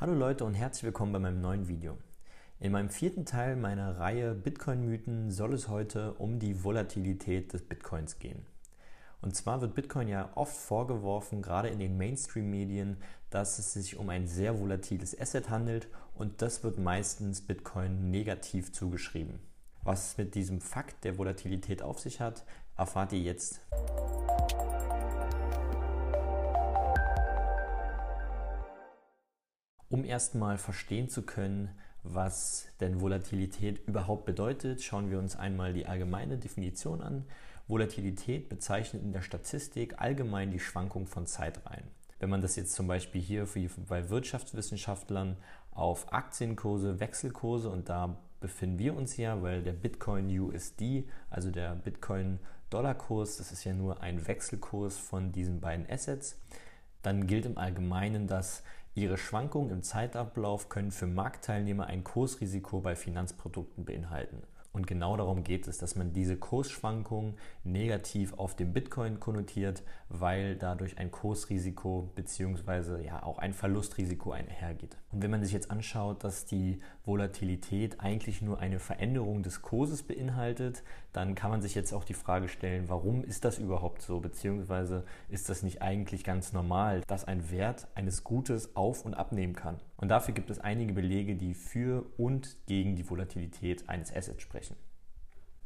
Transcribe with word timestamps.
Hallo 0.00 0.14
Leute 0.14 0.46
und 0.46 0.54
herzlich 0.54 0.84
willkommen 0.84 1.12
bei 1.12 1.18
meinem 1.18 1.42
neuen 1.42 1.68
Video. 1.68 1.98
In 2.58 2.72
meinem 2.72 2.88
vierten 2.88 3.26
Teil 3.26 3.54
meiner 3.54 3.98
Reihe 3.98 4.34
Bitcoin-Mythen 4.34 5.30
soll 5.30 5.52
es 5.52 5.68
heute 5.68 6.14
um 6.14 6.38
die 6.38 6.64
Volatilität 6.64 7.52
des 7.52 7.68
Bitcoins 7.68 8.18
gehen. 8.18 8.46
Und 9.20 9.36
zwar 9.36 9.60
wird 9.60 9.74
Bitcoin 9.74 10.08
ja 10.08 10.30
oft 10.36 10.56
vorgeworfen, 10.56 11.42
gerade 11.42 11.68
in 11.68 11.78
den 11.78 11.98
Mainstream-Medien, 11.98 12.96
dass 13.28 13.58
es 13.58 13.74
sich 13.74 13.98
um 13.98 14.08
ein 14.08 14.26
sehr 14.26 14.58
volatiles 14.58 15.20
Asset 15.20 15.50
handelt 15.50 15.88
und 16.14 16.40
das 16.40 16.64
wird 16.64 16.78
meistens 16.78 17.42
Bitcoin 17.42 18.10
negativ 18.10 18.72
zugeschrieben. 18.72 19.38
Was 19.82 20.12
es 20.12 20.16
mit 20.16 20.34
diesem 20.34 20.62
Fakt 20.62 21.04
der 21.04 21.18
Volatilität 21.18 21.82
auf 21.82 21.98
sich 21.98 22.22
hat, 22.22 22.46
erfahrt 22.74 23.12
ihr 23.12 23.20
jetzt. 23.20 23.60
Um 30.00 30.06
erstmal 30.06 30.56
verstehen 30.56 31.10
zu 31.10 31.20
können, 31.20 31.68
was 32.04 32.68
denn 32.80 33.02
Volatilität 33.02 33.86
überhaupt 33.86 34.24
bedeutet, 34.24 34.82
schauen 34.82 35.10
wir 35.10 35.18
uns 35.18 35.36
einmal 35.36 35.74
die 35.74 35.84
allgemeine 35.84 36.38
Definition 36.38 37.02
an. 37.02 37.26
Volatilität 37.68 38.48
bezeichnet 38.48 39.02
in 39.02 39.12
der 39.12 39.20
Statistik 39.20 40.00
allgemein 40.00 40.52
die 40.52 40.58
Schwankung 40.58 41.06
von 41.06 41.26
Zeitreihen. 41.26 41.84
Wenn 42.18 42.30
man 42.30 42.40
das 42.40 42.56
jetzt 42.56 42.72
zum 42.72 42.86
Beispiel 42.86 43.20
hier 43.20 43.46
bei 43.90 44.08
Wirtschaftswissenschaftlern 44.08 45.36
auf 45.70 46.10
Aktienkurse, 46.14 46.98
Wechselkurse 46.98 47.68
und 47.68 47.90
da 47.90 48.16
befinden 48.40 48.78
wir 48.78 48.96
uns 48.96 49.18
ja, 49.18 49.42
weil 49.42 49.62
der 49.62 49.74
Bitcoin 49.74 50.30
USD, 50.30 51.06
also 51.28 51.50
der 51.50 51.74
Bitcoin 51.74 52.38
Dollarkurs, 52.70 53.36
das 53.36 53.52
ist 53.52 53.64
ja 53.64 53.74
nur 53.74 54.00
ein 54.00 54.26
Wechselkurs 54.26 54.96
von 54.96 55.30
diesen 55.30 55.60
beiden 55.60 55.86
Assets, 55.90 56.38
dann 57.02 57.26
gilt 57.26 57.46
im 57.46 57.58
Allgemeinen, 57.58 58.26
dass 58.26 58.62
Ihre 58.94 59.16
Schwankungen 59.16 59.70
im 59.70 59.82
Zeitablauf 59.82 60.68
können 60.68 60.90
für 60.90 61.06
Marktteilnehmer 61.06 61.86
ein 61.86 62.02
Kursrisiko 62.02 62.80
bei 62.80 62.96
Finanzprodukten 62.96 63.84
beinhalten. 63.84 64.42
Und 64.72 64.86
genau 64.86 65.16
darum 65.16 65.42
geht 65.42 65.66
es, 65.66 65.78
dass 65.78 65.96
man 65.96 66.12
diese 66.12 66.36
Kursschwankungen 66.36 67.34
negativ 67.64 68.34
auf 68.34 68.54
dem 68.54 68.72
Bitcoin 68.72 69.18
konnotiert, 69.18 69.82
weil 70.08 70.54
dadurch 70.54 70.98
ein 70.98 71.10
Kursrisiko 71.10 72.12
bzw. 72.14 73.04
ja 73.04 73.22
auch 73.22 73.38
ein 73.38 73.52
Verlustrisiko 73.52 74.30
einhergeht. 74.30 74.96
Und 75.10 75.22
wenn 75.22 75.30
man 75.30 75.42
sich 75.42 75.52
jetzt 75.52 75.72
anschaut, 75.72 76.22
dass 76.22 76.46
die 76.46 76.80
Volatilität 77.10 77.98
eigentlich 77.98 78.40
nur 78.40 78.60
eine 78.60 78.78
Veränderung 78.78 79.42
des 79.42 79.62
Kurses 79.62 80.04
beinhaltet, 80.04 80.84
dann 81.12 81.34
kann 81.34 81.50
man 81.50 81.60
sich 81.60 81.74
jetzt 81.74 81.92
auch 81.92 82.04
die 82.04 82.14
Frage 82.14 82.48
stellen, 82.48 82.88
warum 82.88 83.24
ist 83.24 83.44
das 83.44 83.58
überhaupt 83.58 84.00
so? 84.00 84.20
Beziehungsweise 84.20 85.04
ist 85.28 85.48
das 85.48 85.64
nicht 85.64 85.82
eigentlich 85.82 86.22
ganz 86.22 86.52
normal, 86.52 87.02
dass 87.08 87.24
ein 87.24 87.50
Wert 87.50 87.88
eines 87.96 88.22
Gutes 88.22 88.76
auf 88.76 89.04
und 89.04 89.14
abnehmen 89.14 89.56
kann? 89.56 89.80
Und 89.96 90.08
dafür 90.08 90.32
gibt 90.32 90.50
es 90.50 90.60
einige 90.60 90.92
Belege, 90.92 91.34
die 91.34 91.54
für 91.54 92.06
und 92.16 92.56
gegen 92.66 92.94
die 92.94 93.10
Volatilität 93.10 93.88
eines 93.88 94.14
Assets 94.14 94.40
sprechen. 94.40 94.76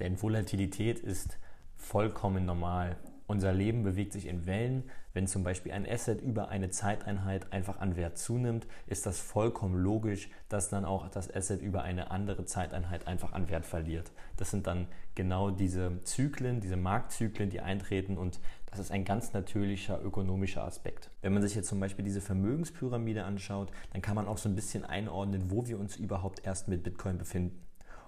Denn 0.01 0.20
Volatilität 0.20 0.98
ist 0.98 1.39
vollkommen 1.77 2.47
normal. 2.47 2.97
Unser 3.27 3.53
Leben 3.53 3.83
bewegt 3.84 4.12
sich 4.12 4.27
in 4.27 4.47
Wellen. 4.47 4.84
Wenn 5.14 5.27
zum 5.27 5.44
Beispiel 5.44 5.72
ein 5.72 5.89
Asset 5.89 6.20
über 6.20 6.48
eine 6.48 6.70
Zeiteinheit 6.70 7.53
einfach 7.53 7.78
an 7.80 7.97
Wert 7.97 8.19
zunimmt, 8.19 8.67
ist 8.86 9.06
das 9.06 9.19
vollkommen 9.19 9.83
logisch, 9.83 10.28
dass 10.48 10.69
dann 10.69 10.84
auch 10.84 11.08
das 11.08 11.33
Asset 11.34 11.62
über 11.62 11.83
eine 11.83 12.11
andere 12.11 12.45
Zeiteinheit 12.45 13.06
einfach 13.06 13.33
an 13.33 13.48
Wert 13.48 13.64
verliert. 13.64 14.11
Das 14.36 14.50
sind 14.50 14.67
dann 14.67 14.89
genau 15.14 15.50
diese 15.50 16.02
Zyklen, 16.02 16.61
diese 16.61 16.77
Marktzyklen, 16.77 17.48
die 17.48 17.61
eintreten 17.61 18.19
und 18.19 18.41
das 18.67 18.80
ist 18.80 18.91
ein 18.91 19.05
ganz 19.05 19.33
natürlicher 19.33 20.02
ökonomischer 20.02 20.64
Aspekt. 20.64 21.08
Wenn 21.22 21.33
man 21.33 21.42
sich 21.42 21.55
jetzt 21.55 21.69
zum 21.69 21.78
Beispiel 21.78 22.05
diese 22.05 22.20
Vermögenspyramide 22.20 23.25
anschaut, 23.25 23.70
dann 23.92 24.02
kann 24.02 24.17
man 24.17 24.27
auch 24.27 24.39
so 24.39 24.48
ein 24.48 24.56
bisschen 24.56 24.84
einordnen, 24.84 25.50
wo 25.50 25.67
wir 25.69 25.78
uns 25.78 25.97
überhaupt 25.97 26.45
erst 26.45 26.67
mit 26.67 26.83
Bitcoin 26.83 27.17
befinden. 27.17 27.62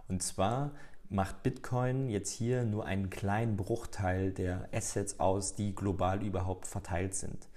Und 0.09 0.23
zwar 0.23 0.73
macht 1.09 1.43
Bitcoin 1.43 2.09
jetzt 2.09 2.31
hier 2.31 2.65
nur 2.65 2.87
einen 2.87 3.11
kleinen 3.11 3.57
Bruchteil 3.57 4.33
der 4.33 4.69
Assets 4.73 5.21
aus, 5.21 5.55
die 5.55 5.75
global 5.75 6.23
überhaupt 6.23 6.67
verteilt 6.67 7.15
sind. 7.15 7.49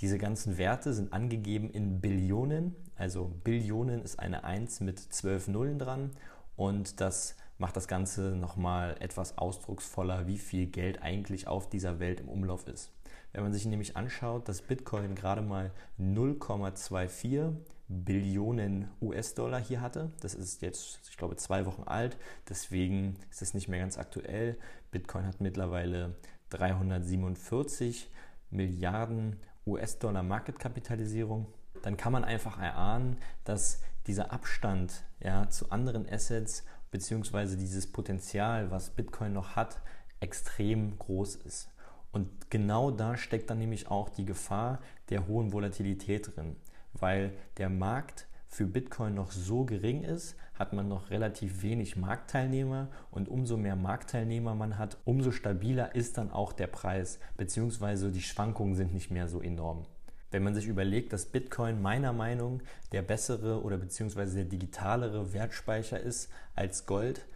Diese 0.00 0.18
ganzen 0.18 0.58
Werte 0.58 0.92
sind 0.92 1.12
angegeben 1.12 1.70
in 1.70 2.00
Billionen, 2.00 2.76
also 2.96 3.32
Billionen 3.44 4.02
ist 4.02 4.18
eine 4.18 4.44
1 4.44 4.80
mit 4.80 4.98
12 4.98 5.48
Nullen 5.48 5.78
dran 5.78 6.10
und 6.56 7.00
das 7.00 7.36
macht 7.58 7.76
das 7.76 7.88
Ganze 7.88 8.36
nochmal 8.36 8.96
etwas 9.00 9.38
ausdrucksvoller, 9.38 10.26
wie 10.26 10.38
viel 10.38 10.66
Geld 10.66 11.02
eigentlich 11.02 11.48
auf 11.48 11.68
dieser 11.68 11.98
Welt 11.98 12.20
im 12.20 12.28
Umlauf 12.28 12.66
ist. 12.68 12.92
Wenn 13.32 13.42
man 13.42 13.52
sich 13.52 13.66
nämlich 13.66 13.96
anschaut, 13.96 14.48
dass 14.48 14.62
Bitcoin 14.62 15.14
gerade 15.14 15.42
mal 15.42 15.70
0,24 15.98 17.52
Billionen 17.88 18.88
US-Dollar 19.00 19.60
hier 19.60 19.80
hatte. 19.80 20.12
Das 20.20 20.34
ist 20.34 20.60
jetzt, 20.60 21.00
ich 21.08 21.16
glaube, 21.16 21.36
zwei 21.36 21.64
Wochen 21.64 21.84
alt. 21.84 22.18
Deswegen 22.48 23.16
ist 23.30 23.40
es 23.40 23.54
nicht 23.54 23.68
mehr 23.68 23.80
ganz 23.80 23.96
aktuell. 23.96 24.58
Bitcoin 24.90 25.26
hat 25.26 25.40
mittlerweile 25.40 26.14
347 26.50 28.10
Milliarden 28.50 29.40
US-Dollar 29.66 30.22
Marketkapitalisierung. 30.22 31.46
Dann 31.82 31.96
kann 31.96 32.12
man 32.12 32.24
einfach 32.24 32.58
erahnen, 32.58 33.16
dass 33.44 33.80
dieser 34.06 34.32
Abstand 34.32 35.04
ja, 35.20 35.48
zu 35.48 35.70
anderen 35.70 36.08
Assets 36.08 36.64
bzw. 36.90 37.56
dieses 37.56 37.90
Potenzial, 37.90 38.70
was 38.70 38.90
Bitcoin 38.90 39.32
noch 39.32 39.56
hat, 39.56 39.80
extrem 40.20 40.98
groß 40.98 41.36
ist. 41.36 41.70
Und 42.18 42.50
genau 42.50 42.90
da 42.90 43.16
steckt 43.16 43.48
dann 43.48 43.58
nämlich 43.58 43.88
auch 43.92 44.08
die 44.08 44.24
Gefahr 44.24 44.80
der 45.08 45.28
hohen 45.28 45.52
Volatilität 45.52 46.34
drin. 46.34 46.56
Weil 46.92 47.32
der 47.58 47.70
Markt 47.70 48.26
für 48.48 48.66
Bitcoin 48.66 49.14
noch 49.14 49.30
so 49.30 49.64
gering 49.64 50.02
ist, 50.02 50.34
hat 50.54 50.72
man 50.72 50.88
noch 50.88 51.10
relativ 51.10 51.62
wenig 51.62 51.96
Marktteilnehmer. 51.96 52.88
Und 53.12 53.28
umso 53.28 53.56
mehr 53.56 53.76
Marktteilnehmer 53.76 54.56
man 54.56 54.78
hat, 54.78 54.96
umso 55.04 55.30
stabiler 55.30 55.94
ist 55.94 56.18
dann 56.18 56.32
auch 56.32 56.52
der 56.52 56.66
Preis, 56.66 57.20
beziehungsweise 57.36 58.10
die 58.10 58.22
Schwankungen 58.22 58.74
sind 58.74 58.92
nicht 58.92 59.12
mehr 59.12 59.28
so 59.28 59.40
enorm. 59.40 59.86
Wenn 60.32 60.42
man 60.42 60.56
sich 60.56 60.66
überlegt, 60.66 61.12
dass 61.12 61.26
Bitcoin 61.26 61.80
meiner 61.80 62.12
Meinung 62.12 62.62
der 62.90 63.02
bessere 63.02 63.62
oder 63.62 63.78
beziehungsweise 63.78 64.34
der 64.34 64.44
digitalere 64.46 65.32
Wertspeicher 65.32 66.00
ist 66.00 66.32
als 66.56 66.84
Gold, 66.84 67.26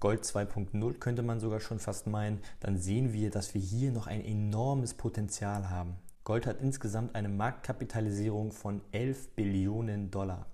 Gold 0.00 0.24
2.0 0.24 0.98
könnte 0.98 1.22
man 1.22 1.40
sogar 1.40 1.60
schon 1.60 1.78
fast 1.78 2.06
meinen, 2.06 2.40
dann 2.60 2.78
sehen 2.78 3.12
wir, 3.12 3.30
dass 3.30 3.54
wir 3.54 3.60
hier 3.60 3.92
noch 3.92 4.06
ein 4.06 4.24
enormes 4.24 4.94
Potenzial 4.94 5.70
haben. 5.70 5.96
Gold 6.24 6.46
hat 6.46 6.60
insgesamt 6.60 7.14
eine 7.14 7.28
Marktkapitalisierung 7.28 8.52
von 8.52 8.82
11 8.92 9.34
Billionen 9.34 10.10
Dollar. 10.10 10.46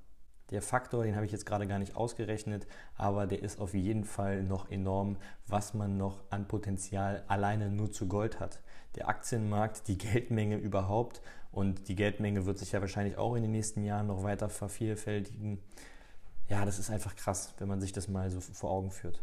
Der 0.51 0.63
Faktor, 0.63 1.05
den 1.05 1.17
habe 1.17 1.27
ich 1.27 1.33
jetzt 1.33 1.47
gerade 1.47 1.67
gar 1.67 1.79
nicht 1.79 1.97
ausgerechnet, 1.97 2.67
aber 2.97 3.27
der 3.27 3.43
ist 3.43 3.59
auf 3.59 3.75
jeden 3.75 4.05
Fall 4.05 4.45
noch 4.45 4.71
enorm, 4.71 5.17
was 5.47 5.75
man 5.75 5.97
noch 5.97 6.23
an 6.31 6.47
Potenzial 6.47 7.25
alleine 7.29 7.71
nur 7.71 7.91
zu 7.91 8.07
Gold 8.07 8.41
hat. 8.41 8.61
Der 8.95 9.09
Aktienmarkt, 9.09 9.89
die 9.89 9.99
Geldmenge 9.99 10.57
überhaupt 10.57 11.23
und 11.51 11.89
die 11.89 11.97
Geldmenge 11.97 12.47
wird 12.47 12.59
sich 12.59 12.73
ja 12.73 12.81
wahrscheinlich 12.81 13.17
auch 13.17 13.35
in 13.35 13.43
den 13.43 13.53
nächsten 13.53 13.85
Jahren 13.85 14.07
noch 14.07 14.23
weiter 14.23 14.49
vervielfältigen. 14.49 15.59
Ja, 16.49 16.65
das 16.65 16.79
ist 16.79 16.91
einfach 16.91 17.17
krass, 17.17 17.55
wenn 17.59 17.69
man 17.69 17.81
sich 17.81 17.93
das 17.93 18.09
mal 18.09 18.31
so 18.31 18.41
vor 18.41 18.71
Augen 18.71 18.91
führt. 18.91 19.23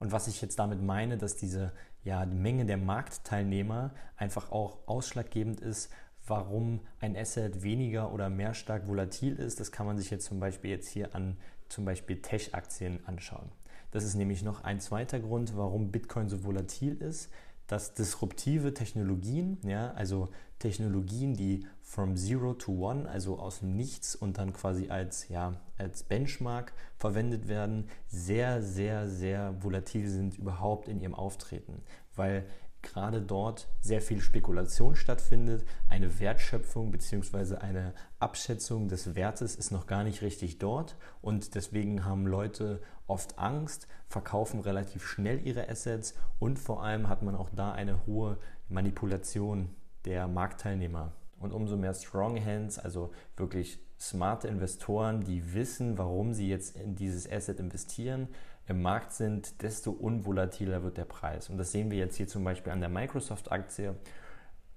Und 0.00 0.12
was 0.12 0.26
ich 0.26 0.40
jetzt 0.40 0.58
damit 0.58 0.82
meine, 0.82 1.18
dass 1.18 1.36
diese 1.36 1.72
ja, 2.04 2.24
die 2.24 2.36
Menge 2.36 2.64
der 2.64 2.78
Marktteilnehmer 2.78 3.92
einfach 4.16 4.50
auch 4.50 4.78
ausschlaggebend 4.86 5.60
ist, 5.60 5.90
warum 6.26 6.80
ein 7.00 7.16
Asset 7.16 7.62
weniger 7.62 8.12
oder 8.12 8.30
mehr 8.30 8.54
stark 8.54 8.88
volatil 8.88 9.36
ist. 9.36 9.60
Das 9.60 9.72
kann 9.72 9.86
man 9.86 9.98
sich 9.98 10.10
jetzt 10.10 10.26
zum 10.26 10.40
Beispiel 10.40 10.70
jetzt 10.70 10.88
hier 10.88 11.14
an 11.14 11.36
zum 11.68 11.84
Beispiel 11.84 12.20
Tech-Aktien 12.20 13.06
anschauen. 13.06 13.52
Das 13.90 14.04
ist 14.04 14.14
nämlich 14.14 14.42
noch 14.42 14.64
ein 14.64 14.80
zweiter 14.80 15.20
Grund, 15.20 15.56
warum 15.56 15.90
Bitcoin 15.90 16.28
so 16.28 16.44
volatil 16.44 16.96
ist 16.96 17.30
dass 17.70 17.94
disruptive 17.94 18.74
Technologien, 18.74 19.58
ja, 19.62 19.92
also 19.92 20.28
Technologien, 20.58 21.34
die 21.34 21.66
from 21.82 22.16
zero 22.16 22.54
to 22.54 22.72
one, 22.72 23.08
also 23.08 23.38
aus 23.38 23.60
dem 23.60 23.76
Nichts 23.76 24.16
und 24.16 24.38
dann 24.38 24.52
quasi 24.52 24.90
als, 24.90 25.28
ja, 25.28 25.54
als 25.78 26.02
Benchmark 26.02 26.72
verwendet 26.96 27.46
werden, 27.46 27.88
sehr, 28.08 28.60
sehr, 28.60 29.08
sehr 29.08 29.54
volatil 29.62 30.08
sind 30.08 30.36
überhaupt 30.36 30.88
in 30.88 31.00
ihrem 31.00 31.14
Auftreten, 31.14 31.82
weil 32.16 32.44
gerade 32.82 33.20
dort 33.20 33.68
sehr 33.80 34.00
viel 34.00 34.20
Spekulation 34.20 34.96
stattfindet. 34.96 35.64
Eine 35.88 36.18
Wertschöpfung 36.20 36.90
bzw. 36.90 37.56
eine 37.56 37.94
Abschätzung 38.18 38.88
des 38.88 39.14
Wertes 39.14 39.56
ist 39.56 39.70
noch 39.70 39.86
gar 39.86 40.04
nicht 40.04 40.22
richtig 40.22 40.58
dort 40.58 40.96
und 41.20 41.54
deswegen 41.54 42.04
haben 42.04 42.26
Leute 42.26 42.80
oft 43.06 43.38
Angst, 43.38 43.88
verkaufen 44.08 44.60
relativ 44.60 45.06
schnell 45.06 45.46
ihre 45.46 45.68
Assets 45.68 46.14
und 46.38 46.58
vor 46.58 46.82
allem 46.82 47.08
hat 47.08 47.22
man 47.22 47.34
auch 47.34 47.50
da 47.50 47.72
eine 47.72 48.06
hohe 48.06 48.38
Manipulation 48.68 49.74
der 50.04 50.28
Marktteilnehmer. 50.28 51.12
Und 51.38 51.52
umso 51.52 51.76
mehr 51.76 51.94
Strong 51.94 52.44
Hands, 52.44 52.78
also 52.78 53.12
wirklich 53.36 53.80
smarte 54.00 54.48
Investoren, 54.48 55.22
die 55.22 55.54
wissen, 55.54 55.98
warum 55.98 56.32
sie 56.32 56.48
jetzt 56.48 56.76
in 56.76 56.94
dieses 56.96 57.30
Asset 57.30 57.60
investieren, 57.60 58.28
im 58.66 58.82
Markt 58.82 59.12
sind, 59.12 59.62
desto 59.62 59.90
unvolatiler 59.90 60.82
wird 60.82 60.96
der 60.96 61.04
Preis. 61.04 61.50
Und 61.50 61.58
das 61.58 61.72
sehen 61.72 61.90
wir 61.90 61.98
jetzt 61.98 62.16
hier 62.16 62.28
zum 62.28 62.44
Beispiel 62.44 62.72
an 62.72 62.80
der 62.80 62.88
Microsoft-Aktie. 62.88 63.96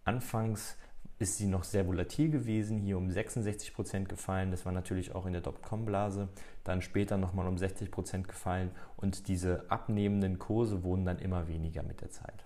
Anfangs 0.03 0.77
ist 1.19 1.37
sie 1.37 1.45
noch 1.45 1.63
sehr 1.63 1.87
volatil 1.87 2.29
gewesen, 2.29 2.79
hier 2.79 2.97
um 2.97 3.09
66 3.09 3.73
Prozent 3.73 4.09
gefallen. 4.09 4.51
Das 4.51 4.65
war 4.65 4.73
natürlich 4.73 5.15
auch 5.15 5.25
in 5.25 5.33
der 5.33 5.41
Dotcom-Blase. 5.41 6.27
Dann 6.63 6.81
später 6.81 7.17
nochmal 7.17 7.47
um 7.47 7.57
60 7.57 7.91
Prozent 7.91 8.27
gefallen 8.27 8.71
und 8.97 9.27
diese 9.27 9.69
abnehmenden 9.69 10.39
Kurse 10.39 10.83
wurden 10.83 11.05
dann 11.05 11.19
immer 11.19 11.47
weniger 11.47 11.83
mit 11.83 12.01
der 12.01 12.09
Zeit. 12.09 12.45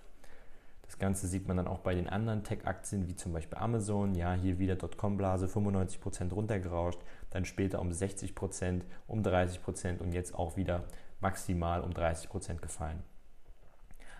Das 0.88 0.98
Ganze 0.98 1.28
sieht 1.28 1.46
man 1.46 1.58
dann 1.58 1.68
auch 1.68 1.80
bei 1.80 1.94
den 1.94 2.08
anderen 2.08 2.44
Tech-Aktien, 2.44 3.06
wie 3.08 3.14
zum 3.14 3.34
Beispiel 3.34 3.58
Amazon. 3.58 4.14
Ja, 4.14 4.32
hier 4.32 4.58
wieder 4.58 4.74
Dotcom-Blase, 4.74 5.46
95 5.46 6.00
Prozent 6.00 6.32
runtergerauscht, 6.32 6.98
dann 7.30 7.44
später 7.44 7.80
um 7.80 7.90
60%, 7.90 8.34
Prozent, 8.34 8.84
um 9.06 9.22
30 9.22 9.62
Prozent 9.62 10.00
und 10.00 10.12
jetzt 10.12 10.34
auch 10.34 10.56
wieder 10.56 10.84
maximal 11.20 11.82
um 11.82 11.92
30 11.92 12.30
Prozent 12.30 12.62
gefallen. 12.62 13.02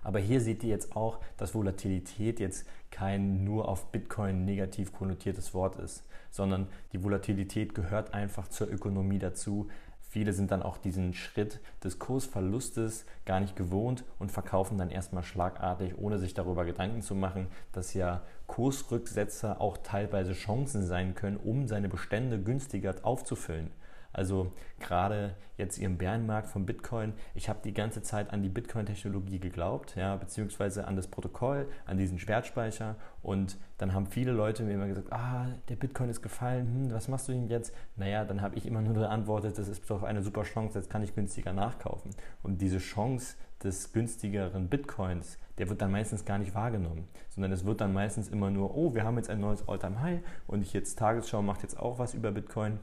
Aber 0.03 0.19
hier 0.19 0.43
seht 0.43 0.63
ihr 0.63 0.69
jetzt 0.69 0.95
auch, 0.95 1.21
dass 1.39 1.55
Volatilität 1.55 2.39
jetzt 2.39 2.67
kein 2.91 3.45
nur 3.45 3.67
auf 3.67 3.91
Bitcoin 3.91 4.45
negativ 4.45 4.93
konnotiertes 4.93 5.55
Wort 5.55 5.77
ist, 5.77 6.05
sondern 6.31 6.69
die 6.93 7.03
Volatilität 7.03 7.75
gehört 7.75 8.15
einfach 8.15 8.49
zur 8.49 8.71
Ökonomie 8.71 9.19
dazu. 9.19 9.69
Viele 10.11 10.33
sind 10.33 10.51
dann 10.51 10.63
auch 10.63 10.79
diesen 10.79 11.13
Schritt 11.13 11.61
des 11.85 11.99
Kursverlustes 11.99 13.05
gar 13.27 13.41
nicht 13.41 13.57
gewohnt 13.57 14.05
und 14.19 14.33
verkaufen 14.33 14.79
dann 14.79 14.91
erstmal 14.91 15.23
schlagartig, 15.23 15.99
ohne 15.99 16.19
sich 16.19 16.33
darüber 16.33 16.65
Gedanken 16.65 17.03
zu 17.03 17.15
machen, 17.15 17.49
dass 17.73 17.93
ja 17.93 18.23
Kursrücksetzer 18.47 19.61
auch 19.61 19.77
teilweise 19.77 20.33
Chancen 20.33 20.87
sein 20.87 21.15
können, 21.15 21.37
um 21.37 21.69
seine 21.69 21.91
Bestände 21.91 22.43
günstiger 22.43 22.95
aufzufüllen. 23.03 23.71
Also 24.13 24.53
gerade 24.81 25.35
jetzt 25.57 25.79
im 25.79 25.99
Bärenmarkt 25.99 26.49
von 26.49 26.65
Bitcoin, 26.65 27.13
ich 27.35 27.49
habe 27.49 27.59
die 27.63 27.75
ganze 27.75 28.03
Zeit 28.03 28.33
an 28.33 28.43
die 28.43 28.49
Bitcoin-Technologie 28.49 29.39
geglaubt, 29.39 29.97
ja, 29.97 30.17
beziehungsweise 30.17 30.87
an 30.87 30.97
das 30.97 31.09
Protokoll, 31.09 31.69
an 31.85 31.99
diesen 31.99 32.19
Schwertspeicher. 32.19 32.97
Und 33.23 33.59
dann 33.77 33.93
haben 33.93 34.07
viele 34.07 34.33
Leute 34.33 34.63
mir 34.63 34.75
immer 34.75 34.87
gesagt, 34.87 35.13
ah, 35.13 35.49
der 35.69 35.77
Bitcoin 35.77 36.09
ist 36.09 36.23
gefallen, 36.23 36.67
hm, 36.67 36.93
was 36.93 37.09
machst 37.09 37.29
du 37.29 37.33
denn 37.33 37.49
jetzt? 37.49 37.75
Naja, 37.97 38.25
dann 38.25 38.41
habe 38.41 38.57
ich 38.57 38.67
immer 38.67 38.81
nur 38.81 38.95
geantwortet, 38.95 39.59
das 39.59 39.69
ist 39.69 39.89
doch 39.91 40.03
eine 40.03 40.23
super 40.23 40.45
Chance, 40.45 40.79
jetzt 40.79 40.91
kann 40.91 41.03
ich 41.03 41.15
günstiger 41.15 41.53
nachkaufen. 41.53 42.13
Und 42.43 42.63
diese 42.63 42.79
Chance 42.79 43.37
des 43.63 43.93
günstigeren 43.93 44.69
Bitcoins, 44.69 45.39
der 45.59 45.69
wird 45.69 45.83
dann 45.83 45.91
meistens 45.91 46.25
gar 46.25 46.39
nicht 46.39 46.55
wahrgenommen, 46.55 47.09
sondern 47.29 47.53
es 47.53 47.65
wird 47.65 47.81
dann 47.81 47.93
meistens 47.93 48.29
immer 48.29 48.51
nur, 48.51 48.77
oh, 48.77 48.95
wir 48.95 49.03
haben 49.03 49.17
jetzt 49.17 49.29
ein 49.29 49.41
neues 49.41 49.69
All-Time-High 49.69 50.21
und 50.47 50.63
ich 50.63 50.73
jetzt 50.73 50.99
Tagesschau 50.99 51.43
macht 51.43 51.63
jetzt 51.63 51.79
auch 51.79 51.99
was 51.99 52.15
über 52.15 52.31
Bitcoin 52.31 52.79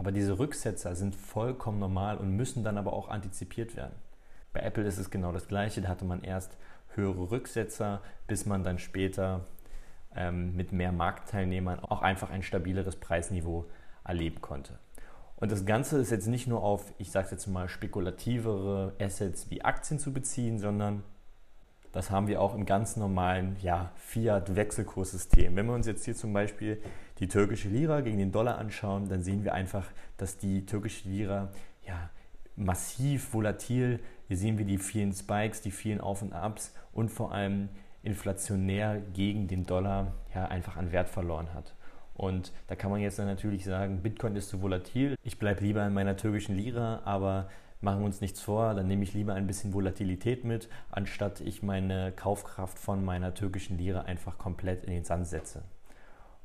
aber 0.00 0.12
diese 0.12 0.38
Rücksetzer 0.38 0.96
sind 0.96 1.14
vollkommen 1.14 1.78
normal 1.78 2.16
und 2.16 2.34
müssen 2.34 2.64
dann 2.64 2.78
aber 2.78 2.94
auch 2.94 3.10
antizipiert 3.10 3.76
werden. 3.76 3.92
Bei 4.54 4.60
Apple 4.60 4.84
ist 4.84 4.96
es 4.96 5.10
genau 5.10 5.30
das 5.30 5.46
Gleiche. 5.46 5.82
Da 5.82 5.88
hatte 5.88 6.06
man 6.06 6.22
erst 6.22 6.56
höhere 6.94 7.30
Rücksetzer, 7.30 8.00
bis 8.26 8.46
man 8.46 8.64
dann 8.64 8.78
später 8.78 9.44
ähm, 10.16 10.56
mit 10.56 10.72
mehr 10.72 10.90
Marktteilnehmern 10.90 11.80
auch 11.80 12.00
einfach 12.00 12.30
ein 12.30 12.42
stabileres 12.42 12.96
Preisniveau 12.96 13.66
erleben 14.02 14.40
konnte. 14.40 14.78
Und 15.36 15.52
das 15.52 15.66
Ganze 15.66 15.98
ist 15.98 16.10
jetzt 16.10 16.28
nicht 16.28 16.46
nur 16.46 16.62
auf, 16.62 16.94
ich 16.96 17.10
sage 17.10 17.28
jetzt 17.32 17.46
mal, 17.46 17.68
spekulativere 17.68 18.94
Assets 18.98 19.50
wie 19.50 19.60
Aktien 19.62 19.98
zu 19.98 20.14
beziehen, 20.14 20.58
sondern 20.58 21.02
das 21.92 22.10
haben 22.10 22.28
wir 22.28 22.40
auch 22.40 22.54
im 22.54 22.66
ganz 22.66 22.96
normalen 22.96 23.56
ja, 23.62 23.90
Fiat-Wechselkurssystem. 23.96 25.56
Wenn 25.56 25.66
wir 25.66 25.74
uns 25.74 25.86
jetzt 25.86 26.04
hier 26.04 26.14
zum 26.14 26.32
Beispiel 26.32 26.80
die 27.18 27.28
türkische 27.28 27.68
Lira 27.68 28.00
gegen 28.00 28.18
den 28.18 28.32
Dollar 28.32 28.58
anschauen, 28.58 29.08
dann 29.08 29.22
sehen 29.22 29.44
wir 29.44 29.54
einfach, 29.54 29.86
dass 30.16 30.38
die 30.38 30.64
türkische 30.66 31.08
Lira 31.08 31.48
ja, 31.86 32.10
massiv 32.56 33.34
volatil, 33.34 34.00
hier 34.28 34.36
sehen 34.36 34.58
wir 34.58 34.64
die 34.64 34.78
vielen 34.78 35.12
Spikes, 35.12 35.60
die 35.62 35.72
vielen 35.72 36.00
Auf 36.00 36.22
und 36.22 36.32
Abs 36.32 36.74
und 36.92 37.10
vor 37.10 37.32
allem 37.32 37.68
inflationär 38.02 39.00
gegen 39.12 39.48
den 39.48 39.66
Dollar 39.66 40.14
ja, 40.34 40.46
einfach 40.46 40.76
an 40.76 40.92
Wert 40.92 41.08
verloren 41.08 41.52
hat. 41.52 41.74
Und 42.14 42.52
da 42.66 42.76
kann 42.76 42.90
man 42.90 43.00
jetzt 43.00 43.18
dann 43.18 43.26
natürlich 43.26 43.64
sagen, 43.64 44.02
Bitcoin 44.02 44.36
ist 44.36 44.50
zu 44.50 44.62
volatil, 44.62 45.16
ich 45.22 45.38
bleibe 45.38 45.64
lieber 45.64 45.86
in 45.86 45.94
meiner 45.94 46.16
türkischen 46.16 46.54
Lira, 46.54 47.00
aber 47.04 47.48
machen 47.80 48.00
wir 48.00 48.06
uns 48.06 48.20
nichts 48.20 48.40
vor, 48.40 48.74
dann 48.74 48.86
nehme 48.86 49.02
ich 49.02 49.14
lieber 49.14 49.34
ein 49.34 49.46
bisschen 49.46 49.72
Volatilität 49.72 50.44
mit, 50.44 50.68
anstatt 50.90 51.40
ich 51.40 51.62
meine 51.62 52.12
Kaufkraft 52.12 52.78
von 52.78 53.04
meiner 53.04 53.34
türkischen 53.34 53.78
Lira 53.78 54.02
einfach 54.02 54.38
komplett 54.38 54.84
in 54.84 54.92
den 54.92 55.04
Sand 55.04 55.26
setze. 55.26 55.62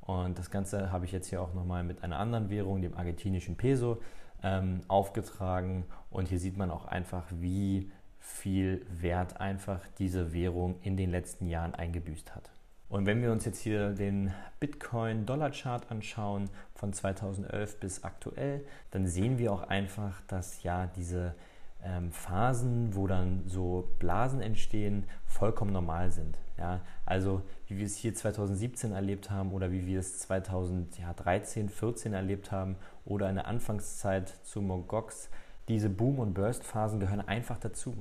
Und 0.02 0.38
das 0.38 0.52
Ganze 0.52 0.92
habe 0.92 1.06
ich 1.06 1.12
jetzt 1.12 1.28
hier 1.28 1.42
auch 1.42 1.54
nochmal 1.54 1.84
mit 1.84 2.04
einer 2.04 2.20
anderen 2.20 2.50
Währung, 2.50 2.82
dem 2.82 2.96
argentinischen 2.96 3.58
Peso, 3.58 4.02
ähm, 4.44 4.82
aufgetragen. 4.88 5.86
Und 6.12 6.28
hier 6.28 6.40
sieht 6.40 6.58
man 6.58 6.70
auch 6.70 6.86
einfach, 6.86 7.26
wie 7.32 7.92
viel 8.20 8.86
Wert 8.90 9.42
einfach 9.42 9.82
diese 9.98 10.34
Währung 10.34 10.76
in 10.82 10.96
den 10.96 11.10
letzten 11.10 11.48
Jahren 11.48 11.74
eingebüßt 11.74 12.36
hat. 12.36 12.52
Und 12.88 13.06
wenn 13.06 13.22
wir 13.22 13.32
uns 13.32 13.46
jetzt 13.46 13.60
hier 13.60 13.92
den 13.92 14.32
Bitcoin-Dollar-Chart 14.60 15.90
anschauen 15.90 16.50
von 16.76 16.94
2011 16.94 17.80
bis 17.80 18.04
aktuell, 18.04 18.66
dann 18.92 19.08
sehen 19.08 19.38
wir 19.38 19.52
auch 19.52 19.64
einfach, 19.64 20.22
dass 20.28 20.62
ja 20.62 20.88
diese 20.96 21.34
ähm, 21.84 22.12
Phasen, 22.12 22.96
wo 22.96 23.08
dann 23.08 23.44
so 23.48 23.90
Blasen 24.00 24.42
entstehen, 24.42 25.06
vollkommen 25.26 25.74
normal 25.74 26.12
sind. 26.12 26.38
Ja? 26.58 26.82
Also 27.06 27.42
wie 27.68 27.78
wir 27.78 27.86
es 27.86 27.96
hier 27.98 28.14
2017 28.14 28.92
erlebt 28.92 29.32
haben 29.32 29.52
oder 29.52 29.72
wie 29.72 29.86
wir 29.88 30.00
es 30.00 30.20
2013, 30.20 31.70
14 31.70 32.14
erlebt 32.14 32.52
haben 32.52 32.76
oder 33.04 33.30
in 33.30 33.36
der 33.36 33.48
Anfangszeit 33.48 34.30
zu 34.44 34.62
Mogox, 34.62 35.30
diese 35.68 35.90
Boom- 35.90 36.20
und 36.20 36.36
Burst-Phasen 36.36 37.00
gehören 37.00 37.28
einfach 37.28 37.58
dazu. 37.58 37.96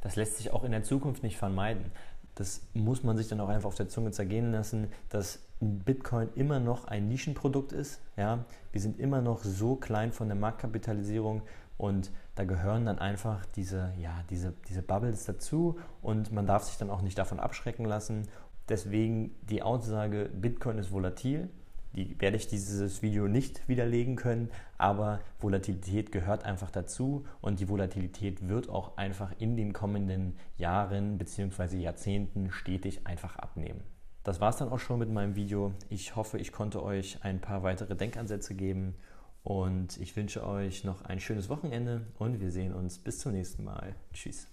Das 0.00 0.16
lässt 0.16 0.38
sich 0.38 0.52
auch 0.52 0.64
in 0.64 0.72
der 0.72 0.82
Zukunft 0.82 1.22
nicht 1.22 1.36
vermeiden 1.36 1.90
das 2.36 2.60
muss 2.74 3.02
man 3.02 3.16
sich 3.16 3.28
dann 3.28 3.40
auch 3.40 3.48
einfach 3.48 3.68
auf 3.68 3.74
der 3.74 3.88
Zunge 3.88 4.12
zergehen 4.12 4.52
lassen, 4.52 4.88
dass 5.08 5.40
Bitcoin 5.60 6.28
immer 6.34 6.60
noch 6.60 6.84
ein 6.84 7.08
Nischenprodukt 7.08 7.72
ist. 7.72 8.00
Ja? 8.16 8.44
Wir 8.72 8.80
sind 8.80 9.00
immer 9.00 9.22
noch 9.22 9.42
so 9.42 9.74
klein 9.74 10.12
von 10.12 10.28
der 10.28 10.36
Marktkapitalisierung 10.36 11.42
und 11.78 12.10
da 12.34 12.44
gehören 12.44 12.84
dann 12.84 12.98
einfach 12.98 13.46
diese, 13.56 13.92
ja, 13.98 14.22
diese, 14.28 14.52
diese 14.68 14.82
Bubbles 14.82 15.24
dazu 15.24 15.78
und 16.02 16.30
man 16.30 16.46
darf 16.46 16.64
sich 16.64 16.76
dann 16.76 16.90
auch 16.90 17.00
nicht 17.00 17.16
davon 17.16 17.40
abschrecken 17.40 17.86
lassen. 17.86 18.28
Deswegen 18.68 19.34
die 19.48 19.62
Aussage, 19.62 20.30
Bitcoin 20.32 20.76
ist 20.78 20.92
volatil, 20.92 21.48
die 21.96 22.20
werde 22.20 22.36
ich 22.36 22.46
dieses 22.46 23.02
Video 23.02 23.26
nicht 23.26 23.68
widerlegen 23.68 24.16
können, 24.16 24.50
aber 24.78 25.20
Volatilität 25.40 26.12
gehört 26.12 26.44
einfach 26.44 26.70
dazu 26.70 27.24
und 27.40 27.58
die 27.58 27.68
Volatilität 27.68 28.48
wird 28.48 28.68
auch 28.68 28.96
einfach 28.98 29.32
in 29.38 29.56
den 29.56 29.72
kommenden 29.72 30.36
Jahren 30.58 31.18
bzw. 31.18 31.78
Jahrzehnten 31.78 32.50
stetig 32.52 33.06
einfach 33.06 33.36
abnehmen. 33.36 33.80
Das 34.22 34.40
war 34.40 34.50
es 34.50 34.56
dann 34.56 34.68
auch 34.68 34.80
schon 34.80 34.98
mit 34.98 35.10
meinem 35.10 35.36
Video. 35.36 35.72
Ich 35.88 36.16
hoffe, 36.16 36.38
ich 36.38 36.52
konnte 36.52 36.82
euch 36.82 37.18
ein 37.22 37.40
paar 37.40 37.62
weitere 37.62 37.94
Denkansätze 37.94 38.54
geben 38.54 38.94
und 39.42 39.96
ich 39.98 40.16
wünsche 40.16 40.46
euch 40.46 40.84
noch 40.84 41.02
ein 41.02 41.20
schönes 41.20 41.48
Wochenende 41.48 42.06
und 42.18 42.40
wir 42.40 42.50
sehen 42.50 42.74
uns 42.74 42.98
bis 42.98 43.20
zum 43.20 43.32
nächsten 43.32 43.64
Mal. 43.64 43.94
Tschüss. 44.12 44.48